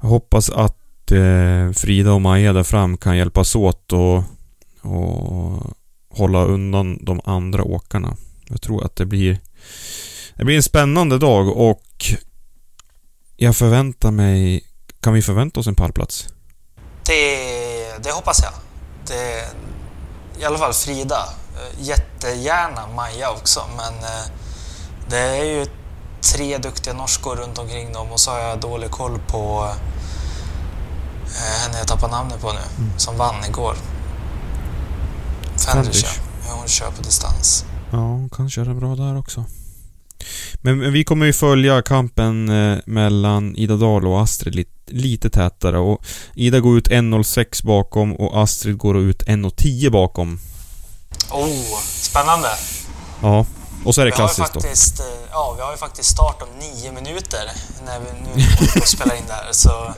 jag 0.00 0.08
hoppas 0.08 0.50
att 0.50 1.12
eh, 1.12 1.72
Frida 1.72 2.12
och 2.12 2.20
Maja 2.20 2.52
där 2.52 2.62
fram 2.62 2.96
kan 2.96 3.16
hjälpas 3.16 3.56
åt 3.56 3.92
och, 3.92 4.22
och 4.84 5.62
hålla 6.10 6.44
undan 6.44 6.98
de 7.04 7.20
andra 7.24 7.64
åkarna. 7.64 8.16
Jag 8.48 8.62
tror 8.62 8.84
att 8.84 8.96
det 8.96 9.06
blir 9.06 9.38
det 10.34 10.44
blir 10.44 10.56
en 10.56 10.62
spännande 10.62 11.18
dag 11.18 11.48
och 11.56 11.84
jag 13.36 13.56
förväntar 13.56 14.10
mig... 14.10 14.64
Kan 15.00 15.14
vi 15.14 15.22
förvänta 15.22 15.60
oss 15.60 15.66
en 15.66 15.74
pallplats? 15.74 16.28
Det, 17.06 18.02
det 18.02 18.12
hoppas 18.12 18.42
jag. 18.42 18.52
Det, 19.06 19.48
I 20.40 20.44
alla 20.44 20.58
fall 20.58 20.72
Frida. 20.72 21.28
Jättegärna 21.78 22.86
Maja 22.86 23.30
också, 23.30 23.60
men 23.76 23.94
eh, 23.94 24.26
det 25.08 25.18
är 25.18 25.44
ju 25.44 25.66
tre 26.34 26.58
duktiga 26.58 26.94
norskor 26.94 27.36
runt 27.36 27.58
omkring 27.58 27.92
dem 27.92 28.12
och 28.12 28.20
så 28.20 28.30
har 28.30 28.38
jag 28.38 28.60
dålig 28.60 28.90
koll 28.90 29.18
på 29.28 29.70
eh, 31.24 31.62
henne 31.62 31.78
jag 31.78 31.88
tappar 31.88 32.08
namnet 32.08 32.40
på 32.40 32.52
nu, 32.52 32.58
mm. 32.78 32.98
som 32.98 33.16
vann 33.16 33.44
igår. 33.48 33.76
Fendrish. 35.64 36.20
Hon 36.48 36.68
kör 36.68 36.90
på 36.90 37.02
distans. 37.02 37.64
Ja, 37.90 37.98
hon 37.98 38.30
kan 38.30 38.50
köra 38.50 38.74
bra 38.74 38.96
där 38.96 39.18
också. 39.18 39.44
Men 40.54 40.92
vi 40.92 41.04
kommer 41.04 41.26
ju 41.26 41.32
följa 41.32 41.82
kampen 41.82 42.48
eh, 42.48 42.78
mellan 42.86 43.56
Ida 43.56 43.76
Dahl 43.76 44.06
och 44.06 44.22
Astrid 44.22 44.54
lite, 44.54 44.70
lite 44.86 45.30
tätare 45.30 45.78
och 45.78 46.04
Ida 46.34 46.60
går 46.60 46.78
ut 46.78 46.88
1.06 46.88 47.66
bakom 47.66 48.12
och 48.12 48.42
Astrid 48.42 48.78
går 48.78 48.98
ut 48.98 49.22
1.10 49.22 49.90
bakom. 49.90 50.40
Oh, 51.30 51.80
spännande! 51.82 52.48
Ja, 53.22 53.46
och 53.84 53.94
så 53.94 54.00
är 54.00 54.04
det 54.04 54.10
klassiskt 54.10 54.52
faktiskt, 54.52 54.96
då. 54.96 55.02
Eh, 55.02 55.08
ja, 55.30 55.54
vi 55.56 55.62
har 55.62 55.70
ju 55.70 55.76
faktiskt 55.76 56.10
start 56.10 56.42
om 56.42 56.48
nio 56.58 56.92
minuter 56.92 57.50
när 57.86 58.00
vi 58.00 58.06
nu 58.36 58.42
spelar 58.84 59.14
in 59.16 59.26
det 59.26 59.32
här, 59.32 59.48
så 59.52 59.94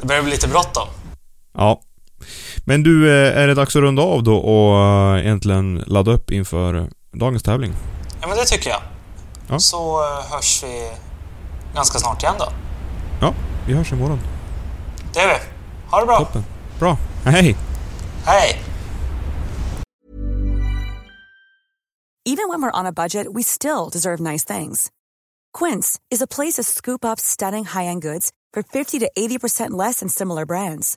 det 0.00 0.06
börjar 0.06 0.22
bli 0.22 0.32
lite 0.32 0.48
bråttom. 0.48 0.88
Ja. 1.54 1.80
Men 2.64 2.82
du, 2.82 3.08
eh, 3.10 3.38
är 3.38 3.46
det 3.46 3.54
dags 3.54 3.76
att 3.76 3.82
runda 3.82 4.02
av 4.02 4.22
då 4.22 4.36
och 4.36 4.78
eh, 4.78 5.24
egentligen 5.24 5.84
ladda 5.86 6.12
upp 6.12 6.30
inför 6.30 6.90
dagens 7.12 7.42
tävling? 7.42 7.72
Ja, 8.20 8.28
men 8.28 8.36
det 8.36 8.44
tycker 8.44 8.70
jag. 8.70 8.80
Ja. 9.48 9.58
Så 9.58 10.02
hörs 10.30 10.62
vi 10.62 10.90
ganska 11.74 11.98
snart 11.98 12.22
igen 12.22 12.34
då. 12.38 12.48
Ja, 13.20 13.34
vi 13.66 13.74
hörs 13.74 13.92
imorgon. 13.92 14.20
Det 15.14 15.20
gör 15.20 15.28
vi. 15.28 15.34
Ha 15.90 16.00
det 16.00 16.06
bra. 16.06 16.18
Toppen. 16.18 16.44
Bra. 16.78 16.96
Hej. 17.24 17.56
Hej. 18.24 18.58
Even 22.24 22.48
when 22.48 22.62
we're 22.62 22.80
on 22.80 22.86
a 22.86 22.92
budget, 22.92 23.26
we 23.32 23.42
still 23.42 23.88
deserve 23.92 24.20
nice 24.20 24.44
things. 24.58 24.90
Quince 25.58 25.98
is 26.08 26.22
a 26.22 26.26
place 26.26 26.54
to 26.54 26.62
scoop 26.62 27.04
up 27.04 27.18
stunning 27.18 27.64
high-end 27.64 28.02
goods 28.02 28.30
for 28.54 28.62
50 28.62 29.00
to 29.00 29.10
80% 29.18 29.70
less 29.70 30.00
than 30.00 30.08
similar 30.08 30.46
brands. 30.46 30.96